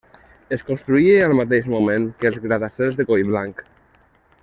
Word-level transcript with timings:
Es 0.55 0.63
construí 0.69 1.03
al 1.27 1.35
mateix 1.41 1.69
moment 1.75 2.07
que 2.23 2.31
els 2.33 2.43
gratacels 2.49 2.99
de 3.03 3.07
Collblanc. 3.13 3.63